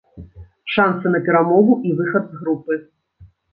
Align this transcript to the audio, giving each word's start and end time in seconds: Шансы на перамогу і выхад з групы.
Шансы 0.75 1.11
на 1.17 1.21
перамогу 1.27 1.73
і 1.91 1.93
выхад 2.01 2.25
з 2.35 2.43
групы. 2.43 2.81